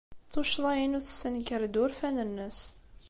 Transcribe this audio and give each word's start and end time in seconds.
Tuccḍa-inu 0.31 0.99
tessenker-d 1.05 1.75
urfan-nnes. 1.83 2.59